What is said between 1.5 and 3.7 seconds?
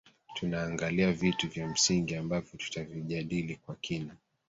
msingi ambavyo tutavijadili